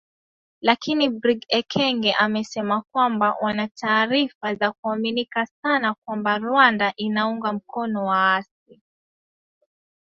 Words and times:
Lakini 0.61 1.09
Brig 1.09 1.45
Ekenge 1.49 2.13
amesema 2.19 2.81
kwamba 2.91 3.35
wana 3.41 3.67
taarifa 3.67 4.55
za 4.55 4.71
kuaminika 4.71 5.45
sana 5.63 5.95
kwamba 6.05 6.37
Rwanda 6.37 6.93
inaunga 6.95 7.53
mkono 7.53 8.05
waasi. 8.05 8.81